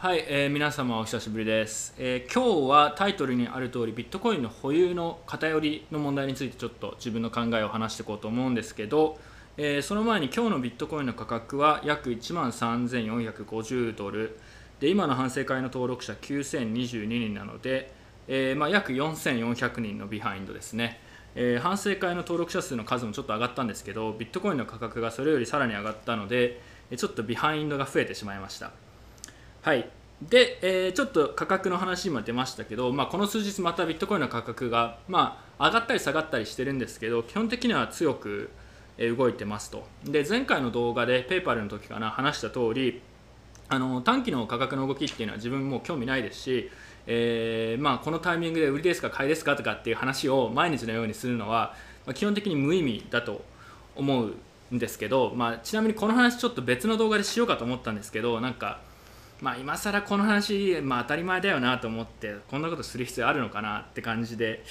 [0.00, 9.18] はい、えー、皆様お久しぶりです、えー、今日はタイトルにある通りビットコインの保有の偏りの問題についてちょっと自分の考えを話していこうと思うんですけど、
[9.56, 14.38] えー、その前に今日のビットコインの価格は約1万3450ドル。
[14.78, 17.92] で今の反省会の登録者9022人なので、
[18.28, 21.00] えーまあ、約4400人のビハインドですね、
[21.34, 26.60] えー、反省会の登録者数の数もちょっと上がったんですけどビットコインの価格がそれよりさらに上がったので
[26.96, 28.70] ちょっとビハインドが増えてしまいました。
[29.68, 29.86] はい。
[30.22, 38.48] で、えー、ちょっと価格の話も出ましたけど、まあ、この数日またビットコインの価格が、まあ、上がったり下がったりしてるんですけど基本的には強く
[38.98, 39.86] 動いてますと。
[40.04, 43.02] で前回の動画でペーパルの時かな話した通り
[43.68, 46.70] あの短期の価格の動きっていうのは自分も興味ないですし、
[47.06, 51.74] えー、まあ、このタイミングで売りですか買いですかとかっていう話を毎日のようにするのは、
[52.06, 53.44] ま、基本的に無意味だと
[53.96, 54.34] 思う
[54.74, 58.80] んですけど、まあ、ちなみにこの話ちょっと別の動画でしようかと思ったんですけどなんか
[59.40, 64.64] まあ、今更この話、まあ、当たり前だよなと思ってこんなことする必要あるのかなって感じで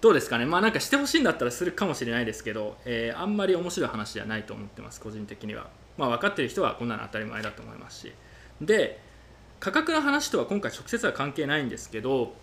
[0.00, 0.46] どうですかね？
[0.46, 5.68] まあなんかしてほしいんだったらするかもしれないですけど、えー、あんまり面白い話じゃないと思ってます個人的には。
[5.98, 8.12] まあ分かってる人はこんなの当たり前だと思いますし。
[8.60, 9.00] で
[9.58, 12.34] 価格の話とは今回直接は関係ないんですけど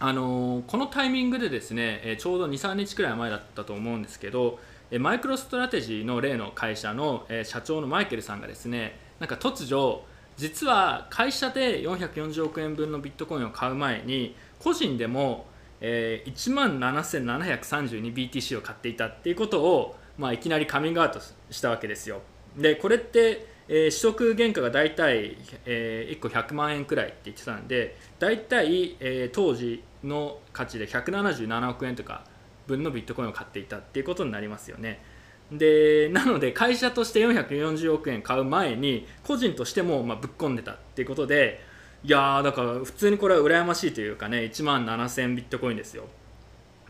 [0.00, 4.58] あのー、このタイミングでですね、えー、ちょうど23日くらい前だったと思うんですけど
[4.98, 10.02] マイクロストラテジーの例の会社の、え社長のマイケルさんがですねなんか突如
[10.38, 15.46] 実は会社で440億円分のビットコインを買う前に個人でも、
[15.80, 22.22] え、1万 7732BTC を買っていたっていうことを、まあ、いきなりカミングアウトしたわけですよ。
[22.56, 25.36] でこれって、え、取得原価が大体、
[25.66, 32.22] え、1個100万円くらいって言ってたんで大体、え、当時の価値で177億円とか
[32.68, 35.02] 分のビットコインを買っていたっていうことになりますよね。
[35.50, 41.60] でなので会社として440億円買う前に個人としてもまぶっ込んでたっていうことで
[42.04, 46.04] いやだから普通にこれは羨ましいというかね1万7000ビットコインですよ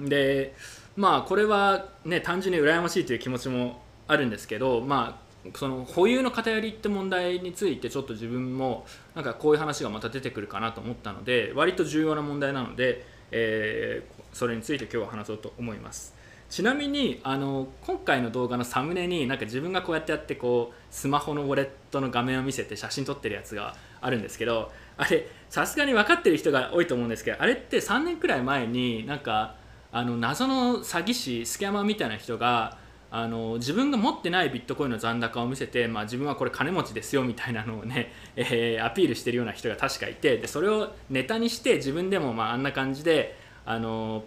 [0.00, 0.54] で
[0.96, 16.17] まあこれはね単純に羨ましいという気持ちもあるんですけどまあその保有の偏りって問題についてちょっと自分もなんかこういう話がまた出てくるかなと思ったので割と重要な問題なので、えー、それについて今日は話そうと思います。
[16.50, 29.56] ちなみにあの今回の動画のサムネになんか自分がこうやってやってこうスマホのウォレットの画面を見せて写真撮ってるやつがあるんですけどあれさすがに分かってる人が多いと思うんですけどあれって3年くらい前になんか
[29.92, 32.78] あの謎の詐欺師スキャマみたいな人が
[33.10, 44.24] あの自分が持ってないビットコインの残高を見せて、まあ、自分はこれ金持ちですよみたいなのをね、えー、アピールしてるような人が確かいてでそれをネタにして自分でもまああんな感じであの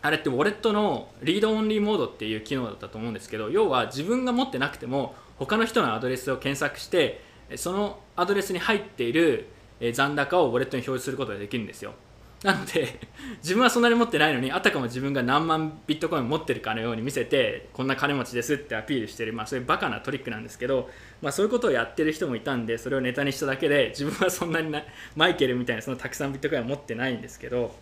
[0.00, 7.22] あれってウォレットのリードオンリーモードっていう機能だったと思うんですけど要は自分が持ってなくても他の人のアドレスを検索して
[7.56, 9.48] そのアドレスに入っている
[9.92, 11.94] 残高をウォレットに表示することができるんですよ。
[12.42, 13.00] なので
[13.42, 20.88] 自分はそんなに持ってないのにあたかも自分が何万ビットコイン持ってるかのように見せてこんな金持ちですってアピールしてる、まあ、そういうバカなトリックなんですけど、
[21.20, 24.72] まあ、そういうことをやってる人もいたんでそれをネタにしただけで自分はそんなに
[25.16, 27.74] マイケルみたいなそのたくさんビットコインは持ってないんですけど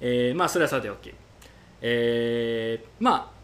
[0.00, 1.12] えー、まあそれはさておき、
[1.80, 3.36] えー、まあ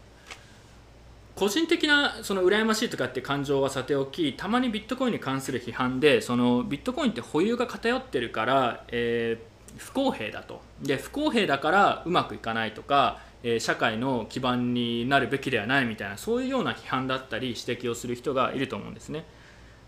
[1.35, 19.25] 個人的なその羨ましいとかって感情はさておきたまにビットコインに関する批判でそのビットコインって保有が偏ってるから、えー、不公平だとで不公平だからうまくいかないとか、えー、社会の基盤になるべきではないみたいなそういうような批判だったり指摘をする人がいると思うんですね。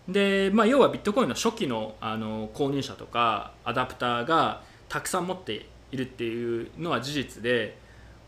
[0.08, 7.76] でまあ、要はビットコインの初期のあの購入者とかアダプターがたくさん持っているっていうのは事実で、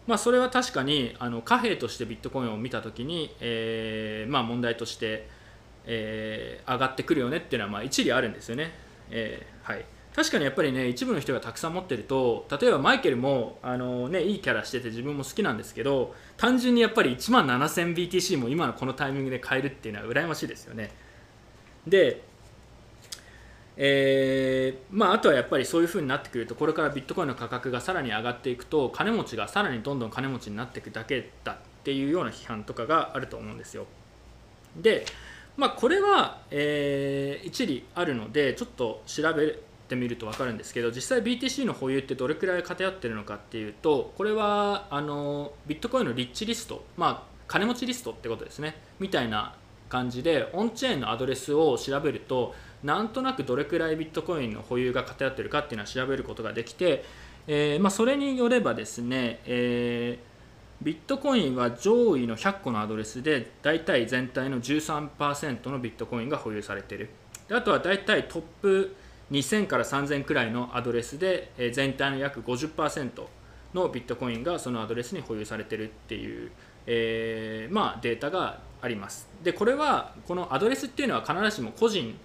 [0.06, 5.28] まあ、それは確かにあの貨幣としてビットコインを見た時に、えーまあ、問題として、
[5.84, 8.72] えー、上がってくるよねっていうのはまあ一理あるんですよね。
[9.10, 9.84] えー、はい
[10.18, 20.90] 確かにやっぱりね一部の人がたくさん持ってると例えばマイケルもあの、ね、いいキャラしてて自分も好きなんですけど単純にやっぱり1万 7000BTC も今のこのタイミングで買えるっていうのは羨ましいですよね
[21.86, 22.22] で
[23.80, 33.86] えー、まあ、あとはやっぱりそういう風になってくるとこれからビットコインの価格がさらに上がっていくと金持ちがさらにどんどん金持ちになっていくだけだっていうような批判とかがあると思うんですよ。
[34.76, 35.06] で、
[35.56, 39.56] まあ、これは、えー、一理あるのでちょっと調べ
[39.88, 49.54] てみると分かるんですけど実際 BTC の保有ってどれくらい偏ってるのかっていうとこれはあのビットコインのリッチリスト、まあ、金持ちリストってことですねみたいな
[49.88, 57.04] 感じでオンチェーンのアドレスを調べるとなんとなくどれくらいビットコインの保有が偏っているかっていうのは調べることができて、
[57.46, 67.10] えー、まあ、それによればですね、えー、ビットコインは上位の100個のアドレスで大体全体の13%のビットコインが保有されている。
[67.48, 68.94] であとは大体トップ
[69.30, 73.10] 2000から3000くらいのアドレスで、え全体の約50%
[73.74, 76.50] のビットコインがそのアドレスに保有されているっていう、
[76.86, 79.28] えー、まあ、データがあります。
[79.42, 82.16] でこれはこのアドレスっていうのは必ずしも個人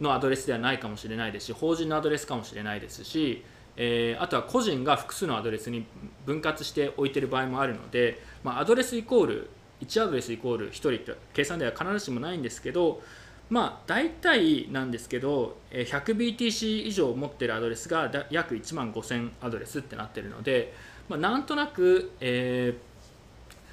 [0.00, 3.44] のアドレスではないかもしれないですし法人のアドレスかもしれないですし、
[3.76, 5.86] えー、あとは個人が複数のアドレスに
[6.26, 9.50] 分割して置いてる場合もあるので、まあ、アドレスイコール
[9.82, 13.02] 1アドレスイコール1人って計算では必ずしもないんですけど
[13.48, 20.72] まあ大体なんですけど 100BTC 以上持ってるアドレスが約1万5000アドレスってなってるので、
[21.08, 22.90] まあ、なんとなく、えー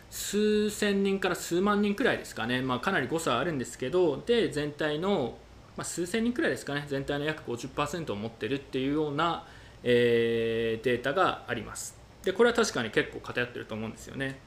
[0.09, 5.35] 数千人から数万人くらいですかね、まあ、かなり誤差あるんですけどで全体の、
[5.77, 6.85] まあ、数千人くらいですかね。
[6.87, 9.45] 全体の約50%を持ってるっていうような、
[9.83, 11.97] えー、データがあります。
[12.23, 14.39] でこれは確かに結構偏ってると思うんですよね。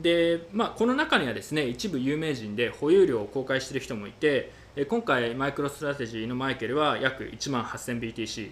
[0.00, 4.50] で、まあ、この中にはですね一部有名人で保有量を公開している人もいて
[4.88, 8.50] 今回マイクロストラテジーのマイケルは約1万 8000BTC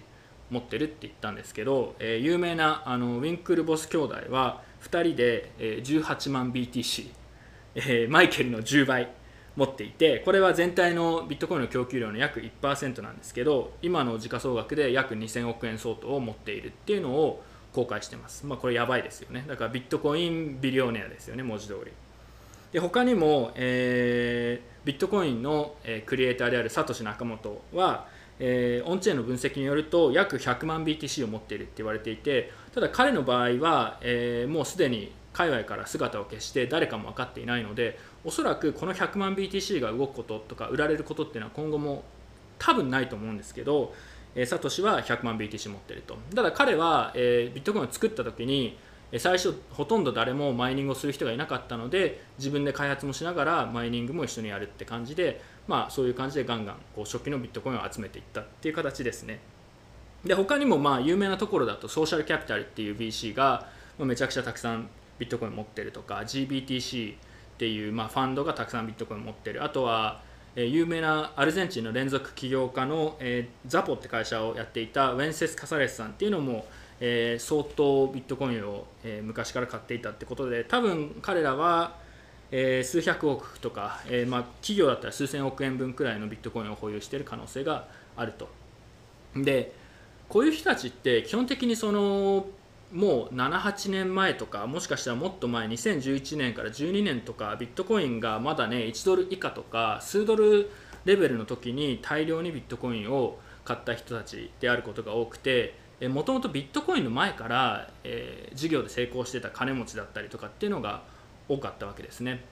[0.51, 7.09] 持ってるって言ったんですけど、えー、有名なあのウィンクルボス兄弟は2人で、18万 BTC、
[7.75, 9.09] えー、マイケルの10倍
[9.59, 19.43] 持っていてこれは全体のビットコインの供給量の約1%なんですけど今の時価総額で約2000億円相当を持っているっていうのを公開してます、まあ、これやばいですよね。
[19.47, 21.91] だからビットコインビリオネアですよね文字通り。
[22.71, 28.07] で他にも、えー、ビットコインの、え、クリエイターであるサトシ・ナカモトは、
[28.39, 42.03] えー、オンチェーンの分析によると約100万 BTC を持っているって言われていてただ彼の場合は、えー、もうすでに海外から姿を消して誰かも分かっていないのでおそらくこの100万 BTC が動くこととか売られることっていうのは今後も
[42.57, 43.93] 多分ないと思うんですけど、
[44.35, 46.17] えー、サトシは100万 BTC 持ってると。
[46.35, 48.77] ただ彼は、えー、ビットコインを作った時に
[49.17, 59.39] 最初ほとんど誰もマイニングをする人がいなかったので自分で開発もしながらマイニングも一緒にやるって感じで、まあ、そういう感じでガンガンこう初期のビットコインを集めていったっていう形ですね。
[60.23, 63.67] で他にもまあ有名なところだとソーシャルキャピタルっていう BC が
[63.97, 67.15] めちゃくちゃたくさんビットコイン持ってるとか GBTC
[67.59, 69.63] っていうまあファンドがたくさんビットコイン持ってる。
[69.63, 70.21] あとは
[70.55, 76.65] え有名なアルゼンチンの連続起業家の、えー、ザポって会社をやっていたウェンセス・カサレスさんっていうのも
[77.01, 81.95] えー、相当ビットコインを、えー、昔から買っていたってことで多分彼らは、
[82.51, 88.49] えー、数百億とか、えまあ、企業だったら数千億円分くらいのビットコインを保有している可能性があると。
[89.35, 89.73] で
[90.27, 92.45] こういう人たちって基本的にその
[92.93, 100.71] もう78年前とかもしかしたらもっと前2011年から12年とかビットコインがまだね1ドル以下とか数ドル
[101.05, 105.75] レベルの時に大量にビットコインを買った人たちであることが多くて
[106.07, 111.03] もともとビットコインの前から、えー、事業で成功してた金持ちだったりとかっていうのが
[111.49, 112.45] 多かったわけですね。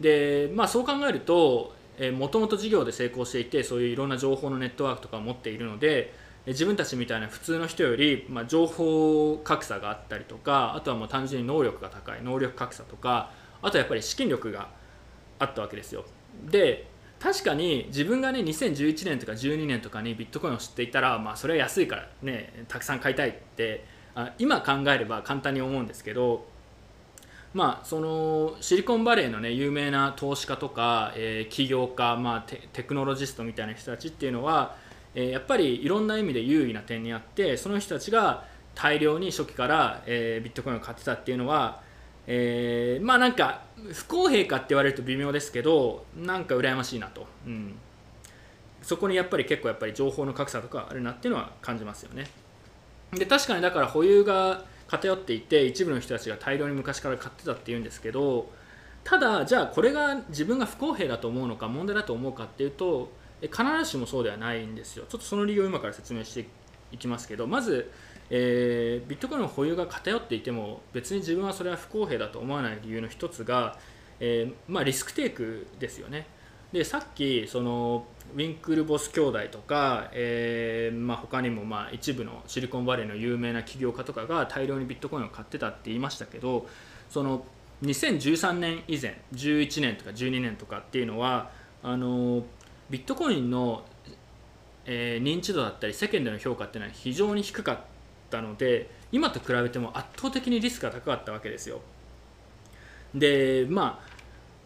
[0.00, 1.74] で、まあ、そう考えると
[2.16, 6.14] もともと事業で成功していてそういういろんな情報のネットワークとかを持っているので
[6.46, 13.30] 自分たちみたいな普通の人より、まあ、情報格差があったりとかあとはもう単純に能力が高い能力格差とか
[13.62, 14.68] あとはやっぱり資金力が
[15.38, 16.04] あったわけですよ。
[16.44, 16.88] で
[17.18, 23.84] 確かに自分がね2011年とか12年とかにビットコインを知っていたら、まあ、それは安いからねたくさん買いたいって
[24.14, 26.46] あ今考えれば簡単に思うんですけど
[27.54, 34.76] まあそのシリコンバレーのね有名な投資家とか、えー、起業家、まあテ、テクノロジストみたいな人たちっていうのは、
[35.16, 38.44] え、やっぱりいろんな意味で優位な点にあってその人たちが
[38.76, 41.84] 大量に初期から、え、ビットコインを買ってたっていうのは
[42.26, 47.74] えー、まあなんか不公平かって言われると微妙ですけどなんか羨ましいなと、うん、
[48.82, 52.26] そこにやっぱり結構やっぱり情報の格差とかあるなっていうのは感じますよね。
[53.12, 58.50] で確かにだから保有が偏っていて一部の人たちが大量に昔から買ってたっていうんですけど
[59.04, 66.46] ただじゃあこれが自分が不公平だと思うのか問題だと思うかっていうと必ずしもそうではないんですよちょっとその理由を今から説明して
[66.92, 67.90] いきますけどまず
[68.30, 73.78] えー、ビットコインの保有が偏っていても別に自分はそれは不公平だと思わない理由の一つが、
[74.18, 76.26] えー、まあ、リスクテイクですよね。
[76.72, 86.66] でさっきそのウィンクルボス兄弟とか、えーまあ、他にもまあ一部のシリコンバレーの有名な起業家とかが大量にビットコインを買ってたって言いましたけど
[87.08, 87.44] その
[87.82, 91.50] 2013年以前11年とか12年とかっていうのは
[91.84, 92.42] あの
[92.90, 93.84] ビットコインの、
[94.84, 97.78] えー、認知度だったり世間での評価っていうのは非常に低かっ
[98.30, 101.80] たので今と比べても圧倒的にリスクが高かったわけですよ。
[103.14, 104.16] でまあ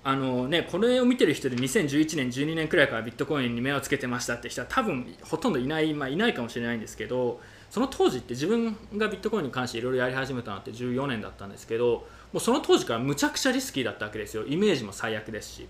[0.02, 14.44] あのね、これを見てる人で2011年、12年くらいからビットコインに目をつけてましたって人は多分ほとんどいない、まあ、いないかもしれないんですけどその当時って自分がビットコインに関していろいろやり始めたのって14年だったんですけどもうその当時からむちゃくちゃリスキーだったわけですよ。
[14.46, 15.68] イメージも最悪ですし。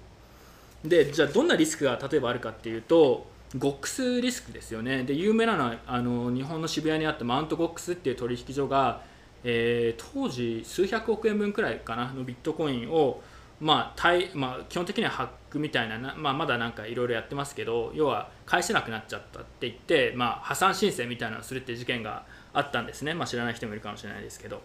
[0.84, 3.26] でじゃあどんなリスクが例えばあるかっていうと
[3.58, 5.02] ゴックスリスクですよね。
[5.04, 9.02] で有名なのはあの日本の渋谷にあったマウントゴックスっていう取引所が、
[9.42, 13.20] えー、当時数百億円分くらいかなのビットコインを
[13.60, 24.62] まあまあ、基本的にはハックみたいなまあ、まだなんかいろいろやってますけど要は返せなくなっちゃったって言って、まあ、破産申請みたいなのをするっていう事件があったんですね、まあ、知らない人もいるかもしれないですけど。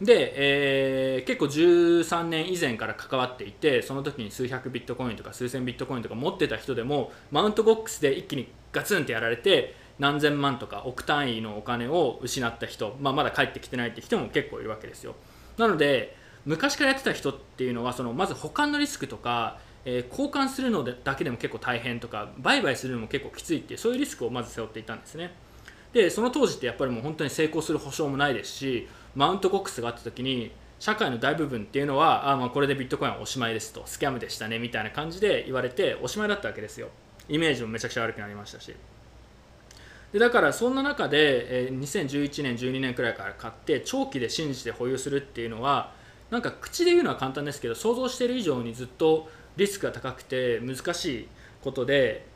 [0.00, 0.32] で、
[1.16, 15.14] えー、結構13年以前から関わっていてその時に数百ビットコインとか数千ビットコインとか持ってた人でもマウントボックスで一気にガツンってやられて何千万とか億単位のお金を失った人、まあ、まだ帰ってきてないって人も結構いるわけですよ。
[15.58, 16.16] なので
[16.46, 25.32] 昔からやってた人っていうのはそのまず保管のリスクとか、えー、交換するのだけでも結構大変とか売買するのも結構きついっていうそういうリスクをまず背負っていたんですね。
[25.92, 36.88] でその当時ってやっぱりもう本当に成功する保証もないですしマウントボックスがあった時に社会の大部分っていうのはあまあこれでビットコインはおしまいですとスキャムでしたねみたいな感じで言われておしまいだったわけですよ。
[37.28, 38.74] イメージもめちゃくちゃ悪くなりましたし。
[40.12, 45.92] でだからそんな中で、2011年12年くらいから買って長期で信じて保有するっていうのは
[46.30, 51.28] なんか口で言うのは簡単ですけど想像している以上にずっとリスクが高くて難しい
[51.62, 52.26] ことで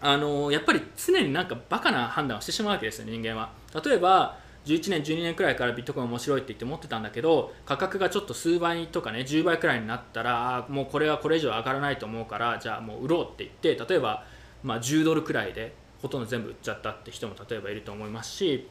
[0.00, 3.50] あのやっぱり常になんかバカな判断をしてしまうわけですよ人間は。
[3.84, 14.24] 例えば11年12年くらいからビットコイン面白いって言って持ってたんだけど価格がちょっと数倍とかね10倍くらいになったらもうこれはこれ以上上がらないと思うからじゃあもう売ろうって言って例えば
[14.64, 18.68] まあ10ドルくらいでほとんど全部売っちゃったって人も例えばいると思いますし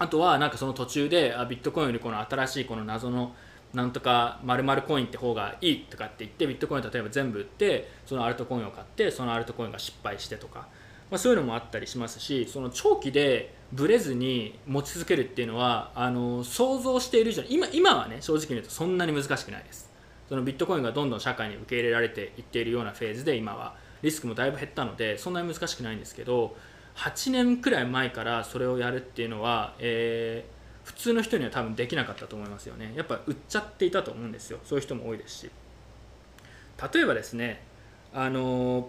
[0.00, 3.34] あとはなんかその途中であビットコインよりこの新しいこの謎の
[3.72, 10.66] なんとか〇〇コインって方がいいとかって言ってビットコインを例えば全部売ってそのアルトコインを買ってそのアルトコインが失敗してとか、
[11.10, 19.90] まあ、そういうのもあったりしますしその長期でブレずに持ち続けるっていうのはあの想像している以上に今今はね正直に言うとそんなに難しくないです。
[20.28, 23.74] そのビットコインがどんどん社会に受け入れられていっているようなフェーズで今は。
[24.02, 26.56] リスクもだいぶ減ったのでそんなに難しくないんですけど
[26.96, 30.60] 8年くらい前からそれをやるっていうのは、えー
[30.90, 32.92] 普通の人には多分できなかったと思いますよね。
[32.96, 34.58] やっぱ売っちゃっていたと思うんですよ。
[34.64, 35.50] そういう人も多いですし。
[36.92, 37.62] 例えばですね
[38.12, 38.88] あの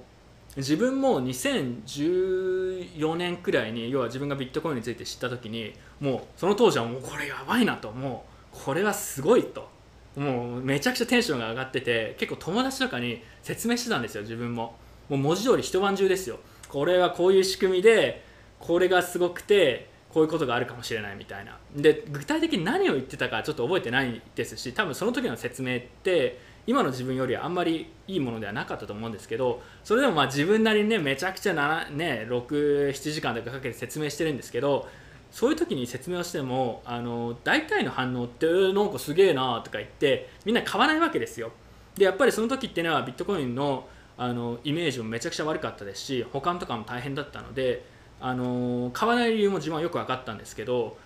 [0.56, 2.61] 自分も2010
[2.96, 9.70] 2014年くらいに要は自分がビットコインについて知った時にもうその当時はもうこれやばいなともうこれはすごいと。
[10.16, 14.76] もうめちゃくちゃテンションが上がってて結構友達とかに説明してたんですよ自分も。
[15.08, 16.40] もう文字通り一晩中ですよ。
[16.68, 18.24] これはこういう仕組みで
[18.60, 21.58] これがすごくてこういうことがあるかもしれないみたいな。
[21.76, 31.54] で具体的に何を言ってたかちょっと覚えてないですし多分その時の説明って今の自分よりあんまりいいものではなかったと思うんですけどそれでもまあ自分なりにねめちゃくちゃ
[31.90, 34.88] ね67時間とかかけて説明してるんですけど
[35.32, 41.52] そういう時に説明をしてもあの大体の反応って「なんかすげえな」とか言ってみんな買わないわけですよ。
[41.96, 43.88] でやっぱりその時っていうのはビットコインの
[44.18, 47.84] あのイメージもめちゃくちゃ悪かったですし保管とかも大変だったので
[48.20, 50.98] あの買わない理由も自分はよく分かったんですけど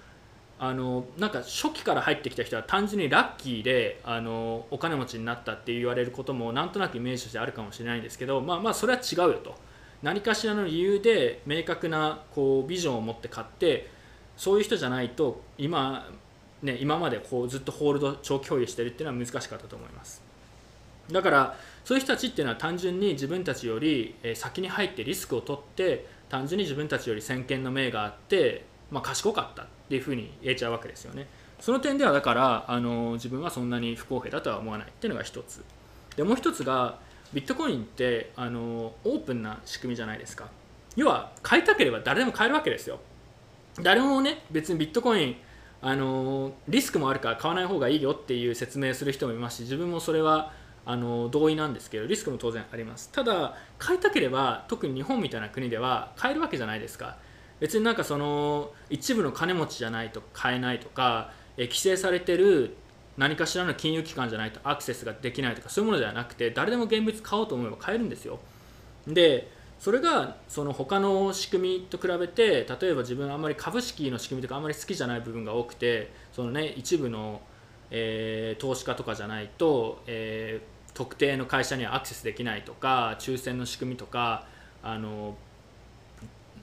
[0.58, 9.56] あのなんか初期から入ってきた人は単純にラッキーであのお金持ちになったって言われることもなんとなくイメージとしてあるかもしれないんですけど、まあ、まあそれは違うよと。
[10.02, 13.90] 何かしらの理由で明確なこうビジョンを持って買って
[14.38, 16.10] そういう人じゃないと今,、
[16.62, 20.22] ね、今までこうずっとホールド長期保有してるっていうのは難しかったと思います。
[21.12, 29.68] だからそういう人たちっていうのは単純に自分たちより先に入ってリスクを取って単純に自分たちより先見の明があって、まあ、賢かった。
[29.86, 31.28] っていうふうに言えちゃうわけですよね。
[31.60, 35.64] その点ではだからあの自分はそんなに不公平だとは思わないっていうのが一つ。
[36.16, 37.00] でもう一つが
[37.34, 40.50] ビットコインってあのオープンな仕組みじゃないですか。
[40.96, 43.00] 要は買いたければ誰でも買えるわけですよ。
[43.82, 45.36] 誰もね別にビットコイン
[45.82, 50.54] あのリスクもあるから買わない方がいいよっていう説明する人もいますし自分もそれは
[50.86, 53.12] あの同意なんですけどリスクも当然あります。
[53.12, 57.18] ただ買いたければ特に日本みたいな国では買えるわけじゃないですか。
[57.66, 62.78] 別になんかその一部の金持ちじゃないと買えないとかえ規制されてる
[63.18, 68.38] 何かしらの金融機関じゃないとアクセスができないとかそういうものではなくて誰でも現物買おうと思えば買えるんですよ。
[69.08, 77.42] でそれがその他の仕組みと比べて例えば自分あんまり株式の仕組みとかあんまり好きじゃない部分が多くてそのね一部の、
[77.90, 84.48] えー、投資家とかじゃないと、えー特定の会社にはアクセスできないとか抽選の仕組みとか
[84.82, 85.36] あの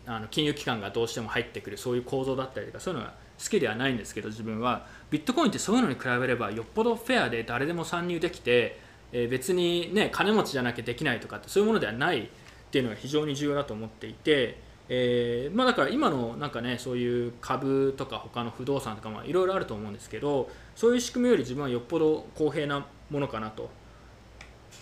[0.07, 4.87] あの金融機関がどうしても入ってくるそういう構造だったりとかそういうのが好きではないんですけど自分は。
[5.11, 8.79] ビットコインってそういうのに比べればよっぽどフェアで誰でも参入できて、
[9.13, 12.29] えー、別にね金持ちじゃなきゃできないとかってそういうものではないっ
[12.71, 23.71] ていうのが非常に重要だと思っていて、えー、まあ、だから今のなんかねそういう株とか他の不動産とかいろいろあると思うんですけどそういう仕組みより自分はよっぽど公平なものかなと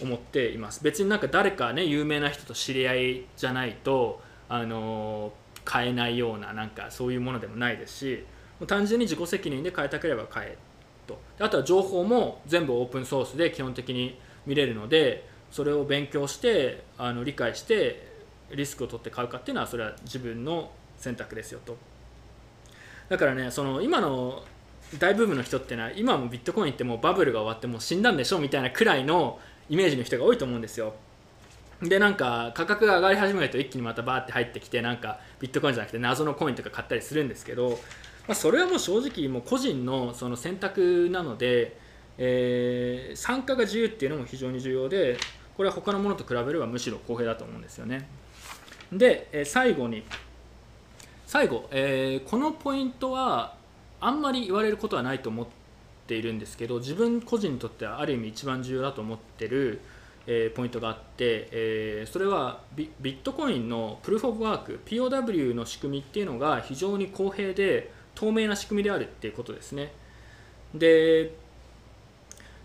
[0.00, 0.83] 思っています。
[0.85, 5.33] 別になんか誰かね有名な人と知り合いじゃないとあの
[5.64, 8.25] 買えないようななんかそういうものでもないですし
[8.66, 10.59] 単純に自己責任で変えたければ変え
[11.07, 11.19] と。
[11.38, 18.09] あとは情報も全部オープンソースで基本的に見れるのでそれを勉強してあの理解して
[18.50, 21.76] リスクを取って買うかっていうのはそれは自分の選択ですよと。
[23.09, 24.42] だからねその今の
[24.99, 29.38] 大部分の人ってのは今もビットコインってもうバブルが終わってもう死んだんでしょみたいなくらいの
[29.69, 30.95] イメージの人が多いと思うんですよ。
[31.83, 37.71] でなんか価格が上がり始めると一気にまたバーって入ってきてなんかビットコインじゃなくて謎のコインとか買ったりするんですけど、
[38.29, 41.79] まあ、それはもう正直もう個人のその選択なので、
[42.19, 45.17] えー、参加が自由っていうのも非常に重要で
[45.57, 48.09] これは他のものと比べればむしろ公平だと思うんですよね。
[48.93, 50.05] で、えー、最後に
[51.27, 53.55] 最後、えー、このポイントは
[54.01, 55.47] あんまり言われることはないと思っ
[56.07, 59.81] ているんですけど自分個人にとってはある意味一番重要だと思ってる
[60.33, 69.93] えー、ポイントがあって、えー、それはビットコインのプルーフ・オブ・ワーク POW の仕組みっていうのが非常に公平で透明な仕組みであるっていうことですね。
[70.73, 71.33] で、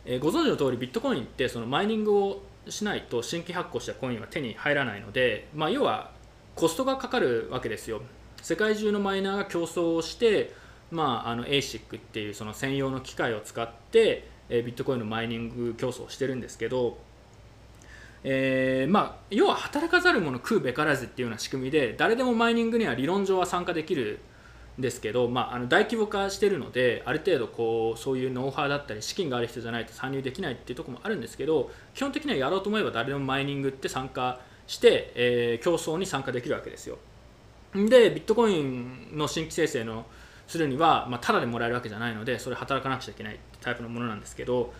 [0.05, 6.11] えー、ご存知の通りビットコインってそのマイニングをしないと新規発行したコインは手に入らないので、まあ、要は
[6.53, 8.03] コストがかかるわけですよ。
[8.43, 10.53] 世界中のマイナーが競争をして、
[10.91, 16.99] まあ、あの ASIC っていうその専用の機械を使って、えビットコインのマイニング競争をしてるんですけど
[18.27, 24.19] えー、まあ、要は働かざる者食うべからずっていうような仕組みで誰でもマイニングには理論上は参加できる
[24.79, 36.97] んですけど、まあ、あの大規模化しているのである程度こうそういうノウハウだったり資金がある人じゃないと参入できないっていうところもあるんですけど基本的にはやろうと思えば誰でもマイニングって参加して、えー、競争に参加できるわけですよ。
[37.75, 40.07] でビットコインの新規生成の
[40.47, 44.73] するには、まあ、ただでもらえるわけじゃないのでそれ働かなくちゃいけないタイプのものなんですけど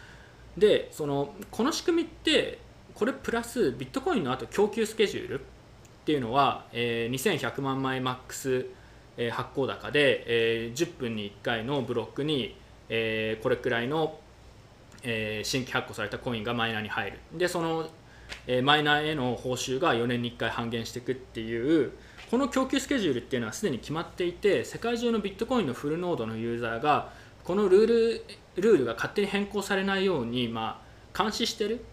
[0.57, 2.64] でそのこの仕組みって
[2.95, 5.43] これプラスビットコインのあと供給スケジュールっ
[6.05, 8.67] ていうのは、えー、2100万枚マックス、
[9.17, 12.55] えー、発行高で、えー、10分に1回のブロックに、
[12.87, 14.17] えー、これくらいの、
[15.03, 17.19] えー、新規発行されたコインがマイナーに入る。
[17.33, 17.89] でその、
[18.47, 21.91] えー、マイナーへの報酬が4年に1回半減していくっていう
[22.31, 27.11] この供給スケジュールっていうのはすでに決まっていて世界中のビットコインのフルノードのユーザーが
[27.43, 30.81] このルールルールが勝手に変更されないように、ま
[31.13, 31.83] あ、監視してる。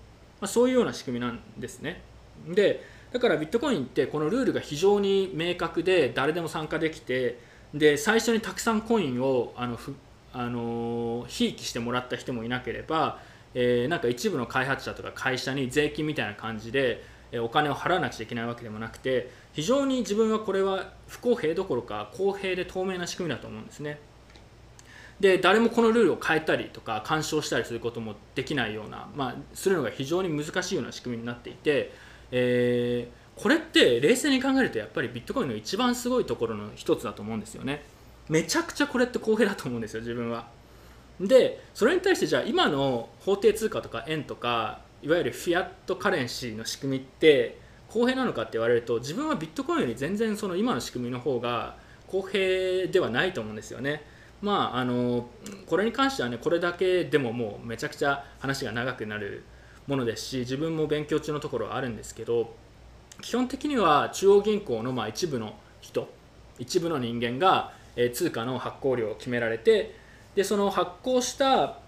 [0.42, 2.02] まあ、そういうような仕組みなんですね。
[2.48, 7.38] でだからビットコインってこのルールが非常に明確で誰でも参加できて
[7.72, 9.94] で最初にたくさんコインをあのふ
[10.32, 13.20] あのひいきしてもらった人もいなければ、
[13.54, 24.00] え、なんか一部の開発者とか会社に税金みたいな感じでお金を払わなくちゃいけないわけでもなくて非常に自分はこれは不公平どころか公平で透明な仕組みだと思うんですね。
[25.22, 31.92] で誰もこのルールを変えたりとか干渉したりすることもできないような、まあ、するのが非常に難しいような仕組みになっていて、
[32.32, 37.84] えー、これって冷静に考えるとやっぱりビットコインの一番すごいところの一つだと思うんですよね。
[38.28, 40.48] めちゃくちゃこれって公平だと思うんですよ自分は。
[41.20, 51.76] でそれに対してじゃあ今の法定通貨とか円とかいわゆるフィアットカレンシーの仕組みって公平なのかって言われると自分はビットコインより全然その今の仕組みの方が
[52.08, 54.10] 公平ではないと思うんですよね。
[54.42, 55.28] まああの
[55.66, 59.44] これに関してはねこれだけでももうめちゃくちゃ話が長くなる
[59.86, 62.54] ものですし自分も勉強中のところはあるんですけど
[63.20, 66.08] 基本的には中央銀行のまあ一部の人
[66.58, 67.72] 一部の人間が
[68.12, 69.94] 通貨の発行量を決められて
[70.34, 71.78] でその発行した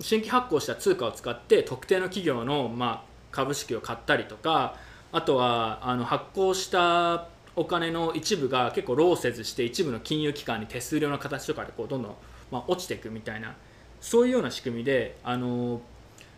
[0.00, 4.76] 新規発行した通貨を使って特定の企業のまあ株式を買ったりとか
[5.12, 12.14] あとはあの発行したお金の一部が結構ローせずして一部の金融機関に手数料の形とかでこうどんどん、
[12.50, 13.54] まあ、落ちていくみたいな
[14.00, 15.80] そういうような仕組みであの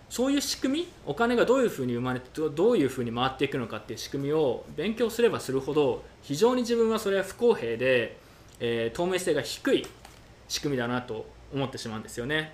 [0.09, 8.19] そういう仕組みお金がどういうふうに生まれてどういうふうに回っていくのかっていう仕組みを勉強すればするほど非常に自分はそれは不公平で、
[8.61, 9.87] えー、透明性が低い
[10.49, 12.53] 仕組みだなと思ってしまうんですよね。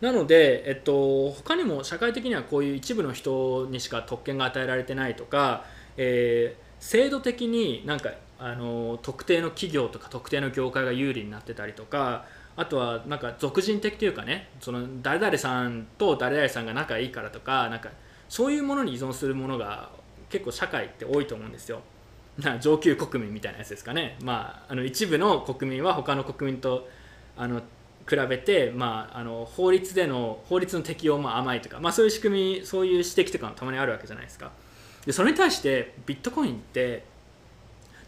[0.00, 5.64] なので、えっと、他にも社会的にはこういう一部の人にしか特権が与えられてないとか、
[5.96, 12.24] えー制度的になんかあの特定の企業とか特定の業界が有利になってたりとか
[12.56, 17.90] あとはなんか俗人的というかねその誰々さんと誰々さんが仲いいからとかなんか
[18.28, 19.90] そういうものに依存するものが
[20.30, 21.80] 結構社会って多いと思うんですよ。
[22.38, 26.88] な上級国民みたいなやつですかね、まあ、あの一部の国民は他の国民と
[27.36, 27.60] あの
[28.08, 34.52] 比べて、まあ、あの法律での法律の適用も甘いとか、まあ、そういう仕組みそういう指摘とかもたまにあるわけじゃないですか。
[35.06, 37.04] でそれに対してビットコインって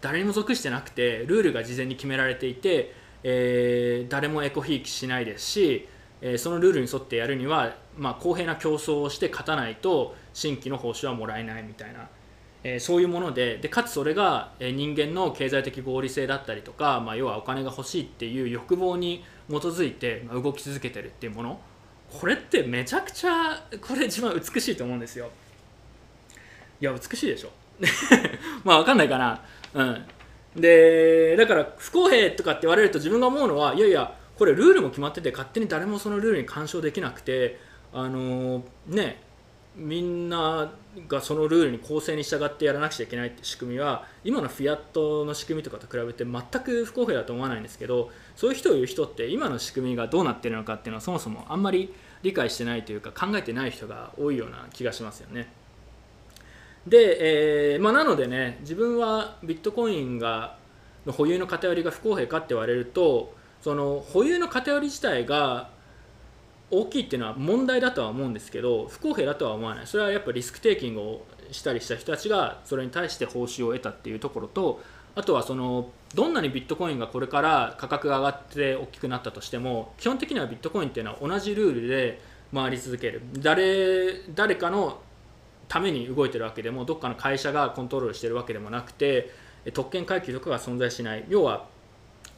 [0.00, 5.88] 誰にも属してなくてルールが事前に決められていて、えー、誰もエコひいきしないですし、
[6.20, 12.08] えー、そのルールに沿ってやるには、まあ、公平な競争をして勝たないと新規の報酬はもらえないみたいな、
[12.64, 21.60] えー、そういうものででかつそれが、人間の経済的合理性だったりとか、まあ、要はお金が欲しいっていう欲望に基づいて、動き続けてるっていうもの。
[22.12, 25.30] これってめちゃくちゃこれ一番美しいと思うんですよ。
[26.82, 27.50] いや美しいでしょ。
[28.64, 29.40] まあ分かんないかな。
[29.74, 30.04] うん。
[30.56, 37.58] でだから不公平とかって言われると自分が思うのはいやいやこれルールも決まってて勝手に誰もそのルールに干渉できなくて
[37.92, 39.22] あのー、ね
[39.76, 40.72] みんな
[41.08, 55.61] がそのルールに公正に従ってやらなくちゃいけないって仕組みは今のフィアットの仕組みとかと比べて全く不公平だと思わないんですけどそういう人を言う人って今の仕組みがどうなってるのかっていうのはそもそもあんまり理解してないというか考えてない人が多いような気がしますよね。
[56.86, 60.56] で、えーまあ、なのでね自分はビットコインが
[61.06, 65.70] の保有の偏りが不公平かって言われるとその保有の偏り自体が
[66.70, 69.86] 大きいっていうのは問題だとは思うんですけど不公平だとは思わない。
[69.86, 74.80] それはやっぱリスクテイキングをしたりした人たちがそれに対して報酬を得たっていうところと
[75.14, 82.20] あとはそのどんなにビットコインがこれから価格が上がって大きくなったとしても基本的にはビットコインっていうのは同じルールで
[82.54, 83.22] 回り続ける。
[83.38, 85.00] 誰誰かの
[85.72, 89.30] ために動いてるわけでもどっかの会社がコントロールしてるわけでもなくて
[89.72, 91.24] 特権階級とかが存在しない。
[91.30, 91.66] 要は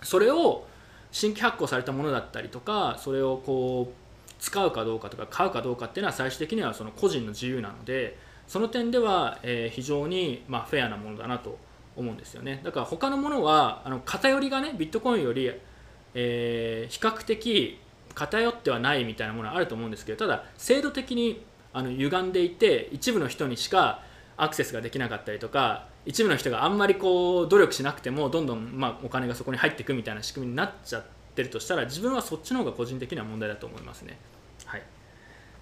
[0.03, 0.64] それを
[1.11, 8.16] 新規発行されたものだったりとかそれをこう使うかどうかとか買うかどうかっていうのは最終的にはその個人の自由なので
[8.47, 11.59] その点では、え非常にまフェアなものだなと
[11.97, 12.61] 思うんですよね。
[12.62, 15.51] だから他のものはあの偏りがねビットコインより、
[16.14, 17.81] えー、比較的
[18.14, 21.42] 偏ってはないみたいなものはあると思うんですけどただ制度的に
[21.75, 24.01] あの歪んでいて一部の人にしか
[24.37, 34.19] アクセスができなかったりとか一部の人があんまりこう努力しなくてもどんどんまお金がそこに入っていくみたいな仕組みになっちゃってるとしたら自分はそっちの方が個人的には問題だと思いますね。
[34.67, 34.83] はい、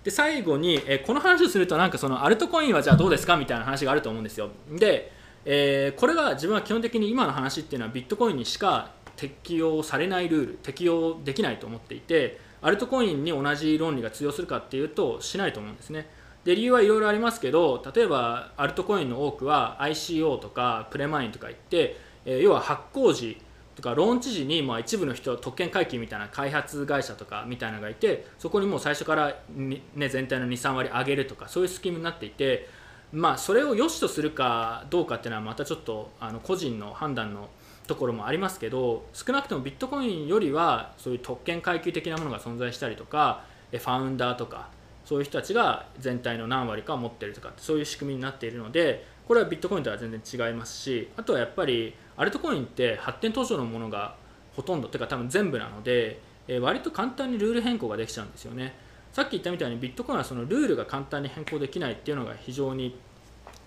[0.04, 4.50] で最後に、えこの話をするとなんかそのアルトコインはじゃあどうですかみたいな話があると思うんですよ。
[4.70, 5.12] で、
[5.44, 16.08] えー、これは自分は基本的に今の話っていうのはビットコインにしか適用されないルール適用できないと思っていてアルトコインに同じ論理が通用するかっていうとしないと思うんですね。
[16.44, 23.40] で理由はいろいろありますけど例えばアルトコインの多くは ICO とかプレマインとか言って、え、要は発行時
[23.76, 32.68] とかローンチ時にまあ一部の人特権回帰みたいな開発会社とかみたいなのがいてそこにもう最初からね、全体の23割上げるとかそういうスキームになっていて、
[33.12, 37.48] まあ、それを良しとするかどうかっていうのはまたちょっとあの個人の判断の
[37.92, 44.68] ところもありますけど少なくともビットコインよりはそういう特権階級的なものが存在したりとかファウンダーとか
[45.04, 54.16] そういう人たちが全体の何割かを持ってるとかそういう仕組みになっているのでこれはビットコインとは全然違いますしあとはやっぱりアルトコインって発展途上のものが
[54.56, 58.74] ほとんどてか多分全部なので、え、割と簡単にルール変更ができちゃうんですよね。
[59.12, 62.98] さっき言ったみたいにビットコインはそのルールが簡単に変更できないっていうのが非常に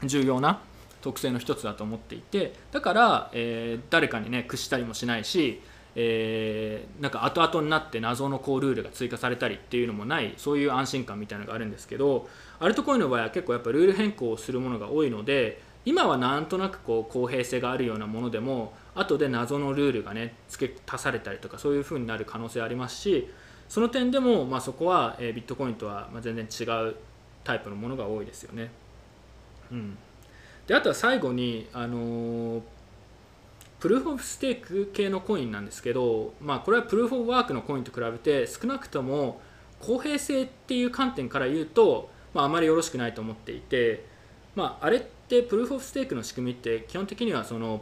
[0.04, 0.62] 重要な
[1.06, 5.62] 特性の一つだと思っていてだから、えー、誰かにね屈したりもしないし
[5.98, 12.28] えー、なんか後々になって謎のこうルールが追加されたりっていうのもないそういう安心感みたいなのがあるんですけど
[12.60, 23.30] アルトコインの場合は結構やっぱルール変更をするものが多いので今はなんとなくこう公平性があるようなものでも後で謎のルールがね付け足されたりとかそういう風になる可能性ありますし
[23.70, 26.96] その点でも、まあ、そこは、え、ビットコインとは全然違う
[27.44, 28.70] タイプのものが多いですよね。
[29.72, 29.98] うん、
[30.68, 32.62] であとは最後に、あの
[33.80, 39.40] プルーフ・オブ・ステーク系のコインなんですけど、まあ、これはプルーフ・オブ・ワークのコインと比べて少なくとも
[39.80, 44.06] 公平性っていう観点から言うと、まあ、あまりよろしくないと思っていて、
[44.56, 47.82] まあ、あれってプルーフ・オブ・ステークの仕組みって基本的にはその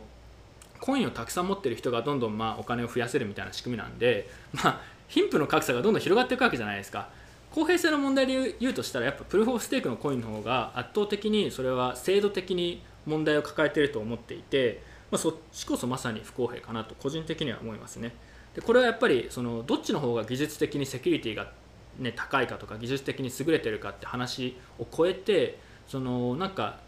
[0.82, 7.08] コインをたくさん持ってる人がどんどんまあお金を増やせるみたいな仕組みなんで、まあ、貧富の格差がどんどん広がっていくわけじゃないですか。
[7.54, 14.82] 公平性の問題で言うとしたらやっぱプルーフ・オブ・ステークのコインの方が圧倒的にそれは制度的に問題を抱えていると思っていて
[15.14, 18.16] まあ、そっちこそまさに不公平かなと個人的には思いますね。
[18.56, 21.52] でこれはやっぱりそのどっちの方が技術的にセキュリティが、
[22.00, 26.80] ね、高いかとか技術的に優れてるかって話を超えてそのなんか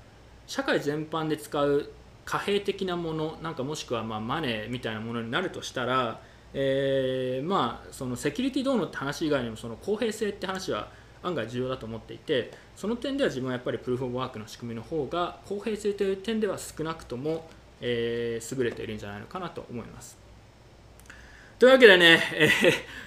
[0.47, 1.91] 社会全般で使う
[2.25, 6.19] 貨幣的なものなんかもしくはまマネーみたいなものになるとしたら、
[6.57, 10.87] えー、まあそのセキュリティどうのって話以外にもその公平性って話は
[11.21, 17.47] 案外重要だと思っていてその点では自分はやっぱりプルーフ・オブ・ワークの仕組みの方が公平性という点では少なくとも
[17.81, 20.17] えー、優れているんじゃないのかなと思います。
[21.59, 22.49] というわけでね、え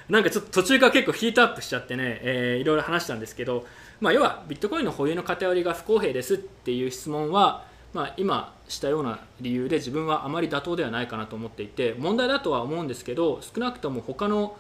[0.09, 3.67] ー、なんかちょっと途中から結構ヒートアップしちゃってね、えー、いろいろ話したんですけど、
[4.01, 14.57] まあ、要はビットコインの保有の偏りが不公平ですっていう質問は、まあ、今したような理由で自分はあまり妥当ではないかなと思っていて問題だとは思うんですけど少なくとも他の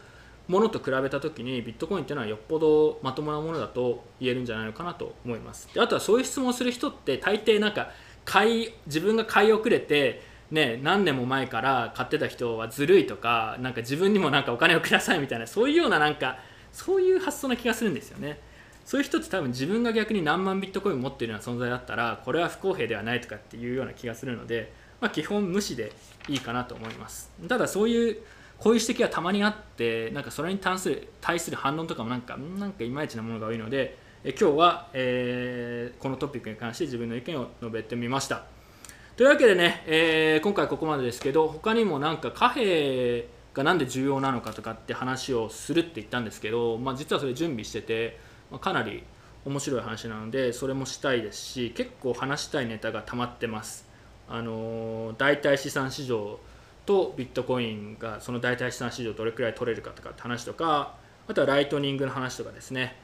[0.48, 5.68] ものと比べた時にビットコインっていうのはよっぽどまともなものだと言えるんじゃないのかなと思います。
[5.74, 7.90] であとはそういう質問をする人って大抵なんか
[8.24, 16.38] 買い自分が買い遅れてね、何年も前から買ってた人はずるいとかなんか自分にもなんかお金をくださいみたいなそういうようななんか
[16.72, 18.40] そういう発想な気がするんですよね。
[18.88, 25.92] そういう人って多分自分が逆に何万ビットコインを持っているような存在だったらこれは不公平ではないとかっていうような気がするので、まあ、基本無視で
[26.26, 27.30] いいかなと思います。
[27.46, 28.16] ただそういう
[28.56, 38.44] こういう指摘はたまにあってなんかそれに対する対する反論とかもなんかなんかいまいちなものが多いのでえ今日は、えー、このトピックに関して自分の意見を述べてみました。
[39.18, 49.04] というわけでね、えー、今回ここまでですけど他にもなんか貨幣が何で重要なのかとかって話をするって言ったんですけど、まあ、実はそれ準備してて、まあ、かなり
[49.44, 53.86] 面白い話なのでそれもしたいですし結構話したいネタが溜まってます
[54.28, 56.38] あのー、代替資産市場
[56.84, 62.96] とビットコインがその代替資産市場どれくらい取れるかとかって話とかあとはライトニングの話とかですね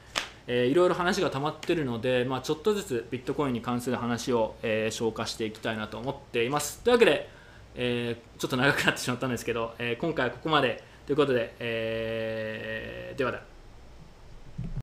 [0.47, 6.81] えー、いろいろ話が溜まってるので、まあ、ちょっとずつビットコインに関する話を、えー、消化していきたいなと思っています。
[6.83, 7.29] というわけで、
[7.75, 13.54] えー、ちょっと長くなってしまったんですけど、えー、今回はここまでということで、えー、ではでは。